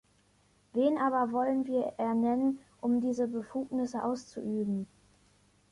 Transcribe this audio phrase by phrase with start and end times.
[0.73, 4.87] Wen aber wollen wir ernennen, um diese Befugnisse auszuüben?